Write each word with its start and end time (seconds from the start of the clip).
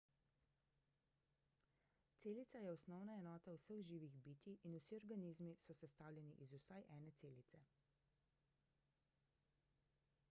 celica 2.21 2.61
je 2.63 2.71
osnovna 2.77 3.17
enota 3.21 3.53
vseh 3.59 3.83
živih 3.91 4.17
bitij 4.29 4.57
in 4.71 4.79
vsi 4.79 4.99
organizmi 5.03 5.53
so 5.67 5.77
sestavljeni 5.83 6.35
iz 6.47 6.57
vsaj 6.61 6.89
ene 6.99 7.13
celice 7.23 7.63